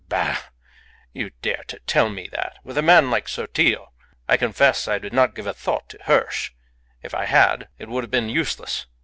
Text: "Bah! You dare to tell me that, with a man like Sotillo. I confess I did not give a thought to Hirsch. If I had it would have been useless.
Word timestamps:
"Bah! 0.09 0.45
You 1.13 1.29
dare 1.43 1.63
to 1.67 1.77
tell 1.81 2.09
me 2.09 2.27
that, 2.31 2.57
with 2.63 2.75
a 2.75 2.81
man 2.81 3.11
like 3.11 3.27
Sotillo. 3.29 3.93
I 4.27 4.35
confess 4.35 4.87
I 4.87 4.97
did 4.97 5.13
not 5.13 5.35
give 5.35 5.45
a 5.45 5.53
thought 5.53 5.89
to 5.89 5.99
Hirsch. 6.05 6.53
If 7.03 7.13
I 7.13 7.25
had 7.25 7.67
it 7.77 7.87
would 7.87 8.03
have 8.03 8.09
been 8.09 8.27
useless. 8.27 8.87